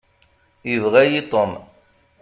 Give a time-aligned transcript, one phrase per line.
[0.69, 1.51] Yebɣa-yi Tom.